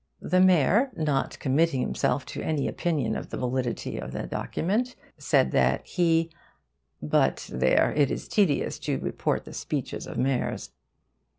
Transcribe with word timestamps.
The 0.23 0.39
mayor, 0.41 0.89
not 0.97 1.37
committing 1.37 1.79
himself 1.81 2.25
to 2.25 2.41
any 2.41 2.67
opinion 2.67 3.15
of 3.15 3.29
the 3.29 3.37
validity 3.37 3.99
of 4.01 4.13
the 4.13 4.23
document, 4.25 4.95
said 5.19 5.51
that 5.51 5.85
he 5.85 6.31
but 7.03 7.47
there, 7.53 7.93
it 7.95 8.09
is 8.09 8.27
tedious 8.27 8.79
to 8.79 8.97
report 8.97 9.45
the 9.45 9.53
speeches 9.53 10.07
of 10.07 10.17
mayors. 10.17 10.71